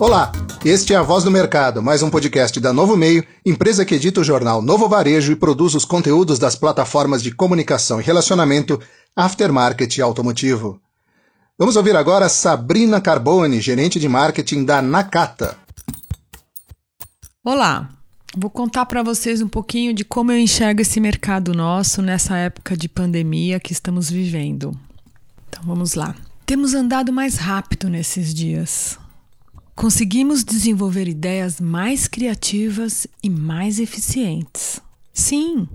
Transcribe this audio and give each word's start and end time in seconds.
Olá, 0.00 0.32
este 0.64 0.94
é 0.94 0.96
a 0.96 1.02
Voz 1.02 1.24
do 1.24 1.30
Mercado, 1.30 1.82
mais 1.82 2.02
um 2.02 2.08
podcast 2.08 2.58
da 2.58 2.72
Novo 2.72 2.96
Meio, 2.96 3.22
empresa 3.44 3.84
que 3.84 3.94
edita 3.94 4.22
o 4.22 4.24
jornal 4.24 4.62
Novo 4.62 4.88
Varejo 4.88 5.30
e 5.30 5.36
produz 5.36 5.74
os 5.74 5.84
conteúdos 5.84 6.38
das 6.38 6.56
plataformas 6.56 7.22
de 7.22 7.30
comunicação 7.30 8.00
e 8.00 8.02
relacionamento 8.02 8.80
Aftermarket 9.14 10.00
Automotivo. 10.00 10.80
Vamos 11.58 11.76
ouvir 11.76 11.94
agora 11.94 12.30
Sabrina 12.30 12.98
Carbone, 12.98 13.60
gerente 13.60 14.00
de 14.00 14.08
marketing 14.08 14.64
da 14.64 14.80
Nakata. 14.80 15.58
Olá, 17.44 17.90
vou 18.34 18.48
contar 18.48 18.86
para 18.86 19.02
vocês 19.02 19.42
um 19.42 19.48
pouquinho 19.48 19.92
de 19.92 20.02
como 20.02 20.32
eu 20.32 20.38
enxergo 20.38 20.80
esse 20.80 20.98
mercado 20.98 21.52
nosso 21.52 22.00
nessa 22.00 22.38
época 22.38 22.74
de 22.74 22.88
pandemia 22.88 23.60
que 23.60 23.74
estamos 23.74 24.08
vivendo. 24.08 24.74
Então 25.50 25.62
vamos 25.62 25.92
lá. 25.92 26.14
Temos 26.46 26.72
andado 26.72 27.12
mais 27.12 27.36
rápido 27.36 27.90
nesses 27.90 28.32
dias. 28.32 28.98
Conseguimos 29.74 30.44
desenvolver 30.44 31.08
ideias 31.08 31.60
mais 31.60 32.06
criativas 32.06 33.06
e 33.22 33.30
mais 33.30 33.78
eficientes. 33.78 34.80
Sim, 35.12 35.68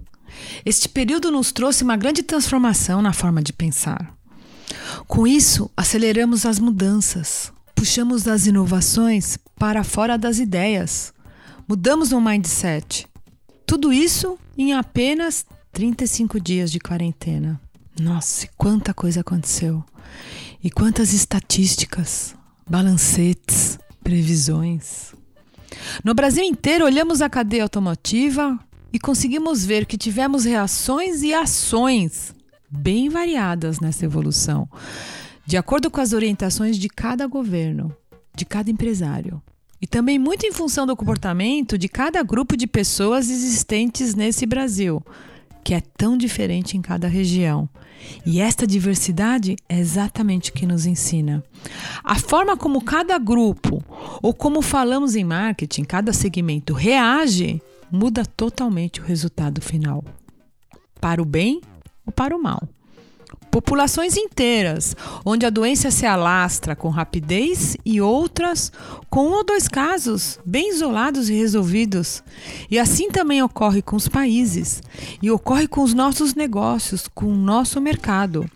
este 0.66 0.88
período 0.90 1.32
nos 1.32 1.52
trouxe 1.52 1.84
uma 1.84 1.98
grande 1.98 2.24
transformação 2.24 3.02
na 3.02 3.14
forma 3.14 3.42
de 3.42 3.54
pensar. 3.54 4.16
Com 5.08 5.26
isso, 5.26 5.70
aceleramos 5.76 6.46
as 6.46 6.60
mudanças, 6.60 7.52
puxamos 7.74 8.28
as 8.28 8.46
inovações 8.46 9.38
para 9.58 9.84
fora 9.84 10.18
das 10.18 10.40
ideias, 10.40 11.14
mudamos 11.68 12.12
o 12.12 12.22
mindset. 12.22 13.08
Tudo 13.66 13.92
isso 13.92 14.38
em 14.58 14.74
apenas 14.74 15.46
35 15.72 16.40
dias 16.40 16.72
de 16.72 16.80
quarentena. 16.80 17.60
Nossa, 18.00 18.48
quanta 18.58 18.94
coisa 18.94 19.22
aconteceu! 19.22 19.84
E 20.64 20.70
quantas 20.70 21.14
estatísticas, 21.14 22.36
balancetes, 22.68 23.78
previsões. 24.06 25.16
No 26.04 26.14
Brasil 26.14 26.44
inteiro, 26.44 26.86
olhamos 26.86 27.24
a 27.24 27.30
cadeia 27.30 27.64
automotiva 27.64 28.58
e 28.94 29.00
conseguimos 29.00 29.66
ver 29.66 29.88
que 29.88 29.98
tivemos 29.98 30.46
reações 30.46 31.24
e 31.24 31.34
ações 31.34 32.32
bem 32.70 33.10
variadas 33.10 33.80
nessa 33.80 34.06
evolução, 34.06 34.70
de 35.44 35.58
acordo 35.58 35.90
com 35.90 36.00
as 36.00 36.14
orientações 36.14 36.78
de 36.78 36.88
cada 36.88 37.26
governo, 37.26 37.92
de 38.36 38.46
cada 38.46 38.70
empresário. 38.70 39.42
E 39.82 39.88
também 39.88 40.20
muito 40.20 40.46
em 40.46 40.52
função 40.52 40.86
do 40.86 40.96
comportamento 40.96 41.76
de 41.76 41.90
cada 41.90 42.22
grupo 42.22 42.56
de 42.56 42.68
pessoas 42.68 43.28
existentes 43.28 44.14
nesse 44.14 44.46
Brasil 44.46 45.04
que 45.66 45.74
é 45.74 45.82
tão 45.98 46.16
diferente 46.16 46.78
em 46.78 46.82
cada 46.82 47.08
região. 47.08 47.68
E 48.24 48.40
esta 48.40 48.68
diversidade 48.68 49.56
é 49.68 49.80
exatamente 49.80 50.52
o 50.52 50.54
que 50.54 50.68
nos 50.68 50.86
ensina. 50.86 51.44
A 52.04 52.20
forma 52.20 52.56
como 52.56 52.84
cada 52.84 53.18
grupo, 53.18 53.84
ou 54.22 54.32
como 54.32 54.62
falamos 54.62 55.16
em 55.16 55.24
marketing, 55.24 55.84
cada 55.84 56.14
segmento 56.14 56.72
reage, 56.72 57.60
muda 57.92 58.24
totalmente 58.24 59.02
o 59.02 59.04
resultado 59.04 59.60
final. 59.60 60.04
Para 61.02 61.20
o 61.20 61.26
bem 61.26 61.60
ou 62.06 62.14
para 62.14 62.36
o 62.36 62.42
mal 62.42 62.70
populações 63.52 64.18
inteiras, 64.18 64.96
onde 65.26 65.46
a 65.46 65.50
doença 65.50 65.90
se 65.90 66.06
alastra 66.06 66.76
com 66.76 66.90
rapidez 66.90 67.78
e 67.86 68.02
outras 68.02 68.72
com 69.10 69.30
um 69.30 69.34
ou 69.34 69.46
dois 69.46 69.68
casos 69.68 70.40
bem 70.46 70.70
isolados 70.72 71.30
e 71.30 71.34
resolvidos. 71.34 72.24
E 72.70 72.78
assim 72.78 73.10
também 73.10 73.42
ocorre 73.42 73.82
com 73.82 73.96
os 73.96 74.08
países 74.08 74.84
e 75.22 75.32
ocorre 75.32 75.68
com 75.68 75.84
os 75.84 75.94
nossos 75.94 76.36
negócios, 76.36 77.08
com 77.08 77.28
o 77.28 77.38
nosso 77.38 77.80
mercado, 77.80 78.50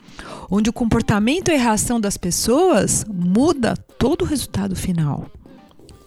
onde 0.50 0.70
o 0.70 0.74
comportamento 0.74 1.50
e 1.50 1.56
a 1.56 1.60
reação 1.60 2.00
das 2.00 2.18
pessoas 2.18 3.06
muda 3.08 3.78
todo 3.98 4.24
o 4.24 4.26
resultado 4.26 4.76
final. 4.76 5.28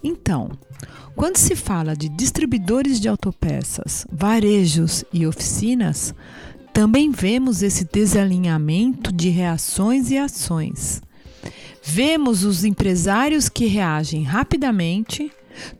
Então, 0.04 0.50
quando 1.14 1.36
se 1.36 1.54
fala 1.54 1.94
de 1.94 2.08
distribuidores 2.08 2.98
de 2.98 3.06
autopeças, 3.06 4.06
varejos 4.10 5.04
e 5.12 5.26
oficinas, 5.26 6.14
também 6.72 7.10
vemos 7.10 7.62
esse 7.62 7.84
desalinhamento 7.84 9.12
de 9.12 9.28
reações 9.28 10.10
e 10.10 10.16
ações. 10.16 11.02
Vemos 11.84 12.44
os 12.44 12.64
empresários 12.64 13.48
que 13.48 13.66
reagem 13.66 14.22
rapidamente, 14.22 15.30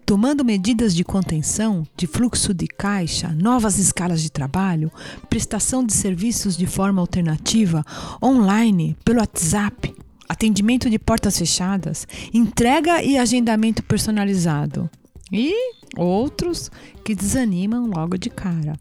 tomando 0.04 0.44
medidas 0.44 0.94
de 0.94 1.02
contenção, 1.02 1.86
de 1.96 2.06
fluxo 2.06 2.52
de 2.52 2.66
caixa, 2.66 3.28
novas 3.28 3.78
escalas 3.78 4.20
de 4.20 4.30
trabalho, 4.30 4.92
prestação 5.30 5.84
de 5.84 5.94
serviços 5.94 6.56
de 6.56 6.66
forma 6.66 7.00
alternativa, 7.00 7.84
online, 8.22 8.96
pelo 9.04 9.20
WhatsApp, 9.20 9.94
atendimento 10.28 10.90
de 10.90 10.98
portas 10.98 11.38
fechadas, 11.38 12.06
entrega 12.34 13.02
e 13.02 13.16
agendamento 13.16 13.82
personalizado. 13.82 14.90
E 15.32 15.54
outros 15.96 16.70
que 17.02 17.14
desanimam 17.14 17.86
logo 17.86 18.18
de 18.18 18.28
cara 18.28 18.74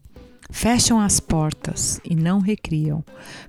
fecham 0.52 1.00
as 1.00 1.18
portas 1.18 1.98
e 2.04 2.14
não 2.14 2.38
recriam, 2.38 3.02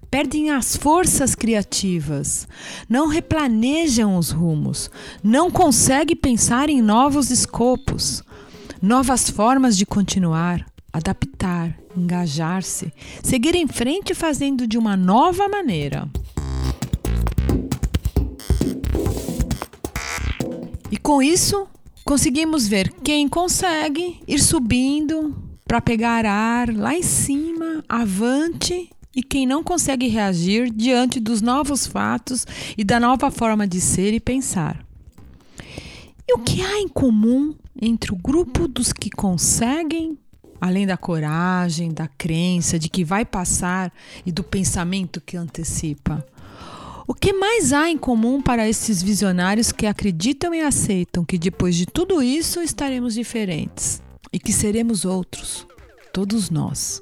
perdem 0.09 0.49
as 0.49 0.75
forças 0.75 1.35
criativas, 1.35 2.47
não 2.89 3.07
replanejam 3.07 4.17
os 4.17 4.31
rumos, 4.31 4.89
não 5.21 5.51
conseguem 5.51 6.15
pensar 6.15 6.69
em 6.69 6.81
novos 6.81 7.29
escopos, 7.29 8.23
novas 8.81 9.29
formas 9.29 9.77
de 9.77 9.85
continuar, 9.85 10.65
adaptar, 10.91 11.77
engajar-se, 11.95 12.91
seguir 13.21 13.53
em 13.53 13.67
frente 13.67 14.15
fazendo 14.15 14.65
de 14.65 14.77
uma 14.77 14.95
nova 14.95 15.47
maneira. 15.49 16.09
E 20.89 20.97
com 20.97 21.21
isso, 21.21 21.67
conseguimos 22.05 22.67
ver 22.67 22.93
quem 23.03 23.27
consegue 23.27 24.21
ir 24.27 24.39
subindo, 24.39 25.52
para 25.65 25.81
pegar 25.81 26.25
ar 26.25 26.73
lá 26.73 26.95
em 26.95 27.03
cima, 27.03 27.83
avante, 27.87 28.89
e 29.15 29.21
quem 29.21 29.45
não 29.45 29.63
consegue 29.63 30.07
reagir 30.07 30.71
diante 30.71 31.19
dos 31.19 31.41
novos 31.41 31.85
fatos 31.85 32.45
e 32.77 32.83
da 32.83 32.99
nova 32.99 33.29
forma 33.29 33.67
de 33.67 33.79
ser 33.79 34.13
e 34.13 34.19
pensar. 34.19 34.83
E 36.27 36.33
o 36.33 36.39
que 36.39 36.61
há 36.61 36.79
em 36.79 36.87
comum 36.87 37.53
entre 37.79 38.11
o 38.11 38.15
grupo 38.15 38.67
dos 38.67 38.91
que 38.91 39.09
conseguem, 39.09 40.17
além 40.59 40.87
da 40.87 40.97
coragem, 40.97 41.93
da 41.93 42.07
crença 42.07 42.79
de 42.79 42.89
que 42.89 43.03
vai 43.03 43.23
passar 43.23 43.91
e 44.25 44.31
do 44.31 44.43
pensamento 44.43 45.21
que 45.21 45.37
antecipa? 45.37 46.25
O 47.05 47.13
que 47.13 47.33
mais 47.33 47.73
há 47.73 47.89
em 47.89 47.97
comum 47.97 48.41
para 48.41 48.67
esses 48.67 49.03
visionários 49.03 49.71
que 49.71 49.85
acreditam 49.85 50.53
e 50.53 50.61
aceitam 50.61 51.25
que 51.25 51.37
depois 51.37 51.75
de 51.75 51.85
tudo 51.85 52.23
isso 52.23 52.61
estaremos 52.61 53.15
diferentes? 53.15 54.02
E 54.33 54.39
que 54.39 54.51
seremos 54.51 55.05
outros, 55.05 55.67
todos 56.11 56.49
nós. 56.49 56.99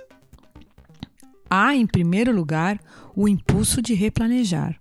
Há, 1.49 1.73
em 1.73 1.87
primeiro 1.87 2.35
lugar, 2.35 2.77
o 3.15 3.27
impulso 3.27 3.81
de 3.81 3.93
replanejar. 3.93 4.79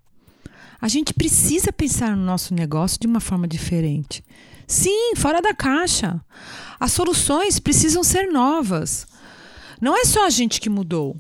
A 0.81 0.89
gente 0.89 1.15
precisa 1.15 1.73
pensar 1.73 2.17
no 2.17 2.25
nosso 2.25 2.53
negócio 2.55 2.99
de 2.99 3.07
uma 3.07 3.21
forma 3.21 3.47
diferente. 3.47 4.25
Sim, 4.67 5.15
fora 5.17 5.41
da 5.41 5.55
caixa. 5.55 6.21
As 6.79 6.93
soluções 6.93 7.59
precisam 7.59 8.03
ser 8.03 8.33
novas. 8.33 9.07
Não 9.81 9.97
é 9.97 10.05
só 10.05 10.27
a 10.27 10.31
gente 10.31 10.61
que 10.61 10.71
mudou. 10.71 11.17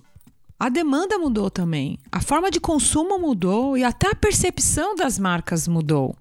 A 0.58 0.69
demanda 0.69 1.19
mudou 1.19 1.50
também. 1.50 1.98
A 2.10 2.20
forma 2.20 2.50
de 2.50 2.60
consumo 2.60 3.19
mudou 3.19 3.76
e 3.76 3.84
até 3.84 4.10
a 4.10 4.14
percepção 4.14 4.94
das 4.94 5.19
marcas 5.19 5.66
mudou. 5.66 6.16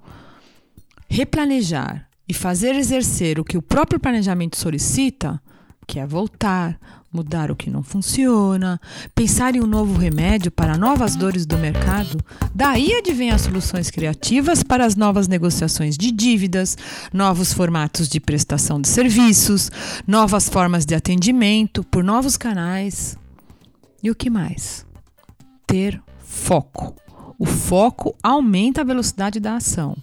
Replanejar 1.08 2.09
e 2.30 2.34
fazer 2.34 2.76
exercer 2.76 3.40
o 3.40 3.44
que 3.44 3.58
o 3.58 3.62
próprio 3.62 4.00
planejamento 4.00 4.56
solicita, 4.56 5.42
que 5.88 6.00
é 6.00 6.06
voltar, 6.06 6.80
mudar 7.12 7.50
o 7.50 7.56
que 7.56 7.72
não 7.72 7.82
funciona, 7.82 8.80
pensar 9.16 9.56
em 9.56 9.62
um 9.62 9.66
novo 9.66 9.98
remédio 9.98 10.52
para 10.52 10.78
novas 10.78 11.16
dores 11.16 11.48
do 11.48 11.58
mercado, 11.58 12.24
daí 12.54 12.94
advém 12.94 13.31
as 13.31 13.42
soluções 13.42 13.90
criativas 13.90 14.62
para 14.62 14.86
as 14.86 14.96
novas 14.96 15.28
negociações 15.28 15.98
de 15.98 16.12
dívidas, 16.12 16.78
novos 17.12 17.52
formatos 17.52 18.08
de 18.08 18.20
prestação 18.20 18.80
de 18.80 18.88
serviços, 18.88 19.72
novas 20.06 20.48
formas 20.48 20.86
de 20.86 20.94
atendimento 20.94 21.84
por 21.84 22.04
novos 22.04 22.38
canais. 22.38 23.18
E 24.04 24.12
o 24.12 24.16
que 24.16 24.30
mais? 24.30 24.86
Ter 25.66 26.00
foco. 26.20 26.96
O 27.40 27.46
foco 27.48 28.16
aumenta 28.22 28.82
a 28.82 28.84
velocidade 28.84 29.40
da 29.40 29.56
ação 29.56 29.98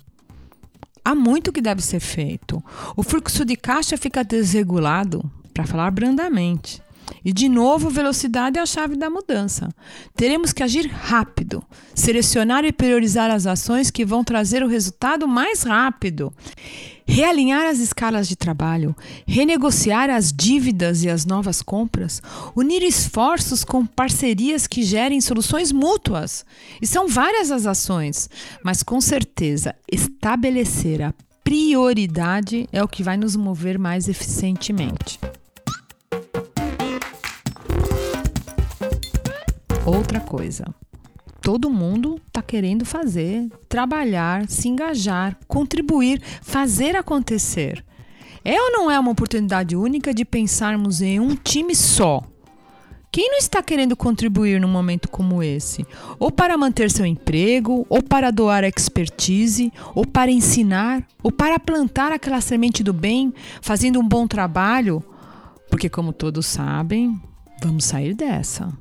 há 1.06 1.14
muito 1.14 1.52
que 1.52 1.60
deve 1.60 1.80
ser 1.80 2.00
feito. 2.00 2.60
O 2.96 3.02
fluxo 3.04 3.44
de 3.44 3.54
caixa 3.54 3.96
fica 3.96 4.24
desregulado, 4.24 5.22
para 5.54 5.64
falar 5.64 5.92
brandamente. 5.92 6.82
E 7.24 7.32
de 7.32 7.48
novo, 7.48 7.90
velocidade 7.90 8.58
é 8.58 8.62
a 8.62 8.66
chave 8.66 8.96
da 8.96 9.10
mudança. 9.10 9.68
Teremos 10.14 10.52
que 10.52 10.62
agir 10.62 10.86
rápido, 10.86 11.62
selecionar 11.94 12.64
e 12.64 12.72
priorizar 12.72 13.30
as 13.30 13.46
ações 13.46 13.90
que 13.90 14.04
vão 14.04 14.22
trazer 14.22 14.62
o 14.62 14.68
resultado 14.68 15.26
mais 15.26 15.62
rápido, 15.62 16.32
realinhar 17.06 17.66
as 17.66 17.78
escalas 17.78 18.28
de 18.28 18.36
trabalho, 18.36 18.94
renegociar 19.26 20.10
as 20.10 20.32
dívidas 20.32 21.04
e 21.04 21.08
as 21.08 21.24
novas 21.24 21.62
compras, 21.62 22.20
unir 22.54 22.82
esforços 22.82 23.64
com 23.64 23.86
parcerias 23.86 24.66
que 24.66 24.82
gerem 24.82 25.20
soluções 25.20 25.72
mútuas. 25.72 26.44
E 26.80 26.86
são 26.86 27.08
várias 27.08 27.50
as 27.50 27.66
ações, 27.66 28.28
mas 28.64 28.82
com 28.82 29.00
certeza 29.00 29.74
estabelecer 29.90 31.02
a 31.02 31.14
prioridade 31.44 32.68
é 32.72 32.82
o 32.82 32.88
que 32.88 33.04
vai 33.04 33.16
nos 33.16 33.36
mover 33.36 33.78
mais 33.78 34.08
eficientemente. 34.08 35.20
Outra 39.86 40.18
coisa. 40.18 40.64
Todo 41.40 41.70
mundo 41.70 42.20
está 42.26 42.42
querendo 42.42 42.84
fazer, 42.84 43.48
trabalhar, 43.68 44.48
se 44.48 44.68
engajar, 44.68 45.38
contribuir, 45.46 46.20
fazer 46.42 46.96
acontecer. 46.96 47.84
É 48.44 48.60
ou 48.60 48.72
não 48.72 48.90
é 48.90 48.98
uma 48.98 49.12
oportunidade 49.12 49.76
única 49.76 50.12
de 50.12 50.24
pensarmos 50.24 51.00
em 51.00 51.20
um 51.20 51.36
time 51.36 51.72
só? 51.76 52.20
Quem 53.12 53.30
não 53.30 53.38
está 53.38 53.62
querendo 53.62 53.96
contribuir 53.96 54.60
num 54.60 54.68
momento 54.68 55.08
como 55.08 55.40
esse? 55.40 55.86
Ou 56.18 56.32
para 56.32 56.58
manter 56.58 56.90
seu 56.90 57.06
emprego, 57.06 57.86
ou 57.88 58.02
para 58.02 58.32
doar 58.32 58.64
expertise, 58.64 59.72
ou 59.94 60.04
para 60.04 60.32
ensinar, 60.32 61.06
ou 61.22 61.30
para 61.30 61.60
plantar 61.60 62.10
aquela 62.10 62.40
semente 62.40 62.82
do 62.82 62.92
bem, 62.92 63.32
fazendo 63.62 64.00
um 64.00 64.06
bom 64.06 64.26
trabalho? 64.26 65.00
Porque, 65.70 65.88
como 65.88 66.12
todos 66.12 66.44
sabem, 66.44 67.20
vamos 67.62 67.84
sair 67.84 68.14
dessa. 68.14 68.76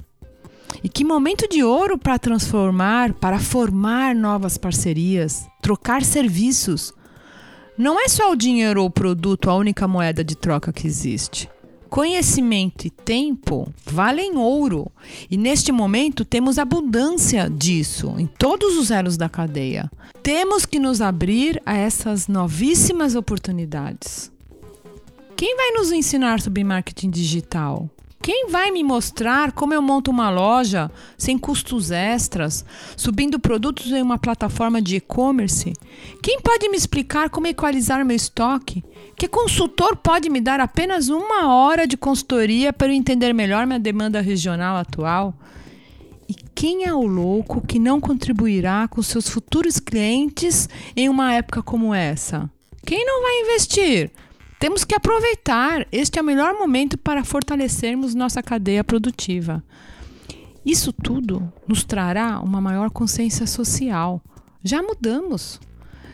E 0.83 0.89
que 0.89 1.03
momento 1.03 1.47
de 1.47 1.63
ouro 1.63 1.97
para 1.97 2.19
transformar, 2.19 3.13
para 3.13 3.39
formar 3.39 4.15
novas 4.15 4.57
parcerias, 4.57 5.47
trocar 5.61 6.03
serviços. 6.03 6.93
Não 7.77 7.99
é 7.99 8.07
só 8.07 8.31
o 8.31 8.35
dinheiro 8.35 8.81
ou 8.81 8.87
o 8.87 8.91
produto 8.91 9.49
a 9.49 9.55
única 9.55 9.87
moeda 9.87 10.23
de 10.23 10.35
troca 10.35 10.71
que 10.71 10.87
existe. 10.87 11.49
Conhecimento 11.89 12.85
e 12.85 12.89
tempo 12.89 13.71
valem 13.85 14.35
ouro, 14.35 14.91
e 15.29 15.37
neste 15.37 15.71
momento 15.71 16.25
temos 16.25 16.57
abundância 16.57 17.49
disso 17.49 18.15
em 18.17 18.27
todos 18.27 18.77
os 18.77 18.91
elos 18.91 19.15
da 19.15 19.29
cadeia. 19.29 19.89
Temos 20.21 20.65
que 20.65 20.79
nos 20.79 20.99
abrir 20.99 21.61
a 21.65 21.77
essas 21.77 22.27
novíssimas 22.27 23.15
oportunidades. 23.15 24.31
Quem 25.37 25.55
vai 25.55 25.71
nos 25.71 25.91
ensinar 25.91 26.41
sobre 26.41 26.63
marketing 26.63 27.09
digital? 27.09 27.89
Quem 28.25 28.47
vai 28.49 28.71
me 28.71 28.83
mostrar 28.83 29.51
como 29.51 29.71
eu 29.71 29.83
monto 29.83 30.09
uma 30.09 30.31
loja 30.31 30.89
sem 31.15 31.37
custos 31.37 31.91
extras, 31.91 32.65
subindo 32.97 33.37
produtos 33.37 33.91
em 33.91 34.01
uma 34.01 34.17
plataforma 34.17 34.81
de 34.81 34.95
e-commerce? 34.95 35.73
Quem 36.23 36.41
pode 36.41 36.67
me 36.67 36.75
explicar 36.75 37.29
como 37.29 37.45
equalizar 37.45 38.03
meu 38.03 38.15
estoque? 38.15 38.83
Que 39.15 39.27
consultor 39.27 39.95
pode 39.95 40.27
me 40.31 40.41
dar 40.41 40.59
apenas 40.59 41.07
uma 41.07 41.53
hora 41.53 41.85
de 41.85 41.95
consultoria 41.95 42.73
para 42.73 42.87
eu 42.87 42.93
entender 42.93 43.31
melhor 43.31 43.67
minha 43.67 43.79
demanda 43.79 44.19
regional 44.21 44.75
atual? 44.75 45.35
E 46.27 46.33
quem 46.55 46.83
é 46.83 46.93
o 46.95 47.05
louco 47.05 47.61
que 47.61 47.77
não 47.77 48.01
contribuirá 48.01 48.87
com 48.87 49.03
seus 49.03 49.29
futuros 49.29 49.79
clientes 49.79 50.67
em 50.97 51.07
uma 51.09 51.31
época 51.31 51.61
como 51.61 51.93
essa? 51.93 52.49
Quem 52.83 53.05
não 53.05 53.21
vai 53.21 53.41
investir? 53.41 54.09
Temos 54.65 54.83
que 54.83 54.95
aproveitar. 54.95 55.87
Este 55.91 56.17
é 56.17 56.21
o 56.23 56.25
melhor 56.25 56.55
momento 56.55 56.97
para 56.97 57.23
fortalecermos 57.23 58.15
nossa 58.15 58.41
cadeia 58.41 58.83
produtiva. 58.83 59.63
Isso 60.65 60.91
tudo 60.91 61.53
nos 61.67 61.83
trará 61.83 62.39
uma 62.39 62.59
maior 62.59 62.89
consciência 62.89 63.45
social. 63.45 64.19
Já 64.63 64.81
mudamos. 64.81 65.59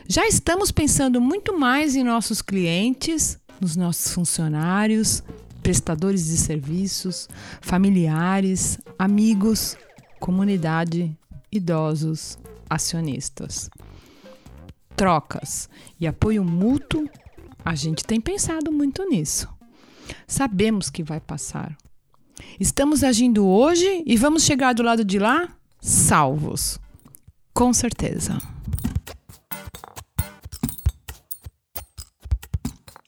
Já 0.06 0.28
estamos 0.28 0.70
pensando 0.70 1.22
muito 1.22 1.58
mais 1.58 1.96
em 1.96 2.04
nossos 2.04 2.42
clientes, 2.42 3.40
nos 3.62 3.78
nossos 3.78 4.14
funcionários, 4.14 5.24
prestadores 5.64 6.26
de 6.26 6.36
serviços, 6.36 7.30
familiares, 7.62 8.78
amigos, 9.00 9.78
comunidade, 10.20 11.18
idosos, 11.50 12.38
acionistas. 12.70 13.70
Trocas 14.94 15.70
e 15.98 16.06
apoio 16.06 16.44
mútuo 16.44 17.10
a 17.64 17.76
gente 17.76 18.04
tem 18.04 18.20
pensado 18.20 18.72
muito 18.72 19.08
nisso. 19.08 19.48
Sabemos 20.28 20.90
que 20.90 21.04
vai 21.04 21.20
passar. 21.20 21.78
Estamos 22.60 23.04
agindo 23.04 23.46
hoje 23.46 24.04
e 24.06 24.18
vamos 24.18 24.44
chegar 24.44 24.74
do 24.74 24.84
lado 24.84 25.06
de 25.06 25.20
lá 25.20 25.50
salvos. 25.80 26.80
Com 27.54 27.74
certeza. 27.74 28.38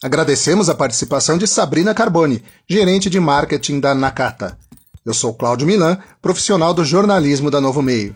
Agradecemos 0.01 0.69
a 0.69 0.75
participação 0.75 1.37
de 1.37 1.47
Sabrina 1.47 1.93
Carboni, 1.93 2.43
gerente 2.69 3.09
de 3.09 3.19
marketing 3.19 3.79
da 3.79 3.95
Nakata. 3.95 4.57
Eu 5.05 5.13
sou 5.13 5.33
Cláudio 5.33 5.65
Milan, 5.65 5.97
profissional 6.21 6.73
do 6.73 6.83
jornalismo 6.83 7.49
da 7.49 7.61
Novo 7.61 7.81
Meio. 7.81 8.15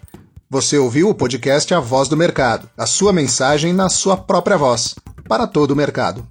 Você 0.50 0.78
ouviu 0.78 1.10
o 1.10 1.16
podcast 1.16 1.74
A 1.74 1.80
Voz 1.80 2.08
do 2.08 2.18
Mercado, 2.18 2.70
a 2.78 2.86
sua 2.86 3.14
mensagem 3.14 3.74
na 3.74 3.90
sua 3.90 4.18
própria 4.18 4.58
voz 4.58 4.96
para 5.28 5.48
todo 5.48 5.72
o 5.72 5.76
mercado. 5.76 6.26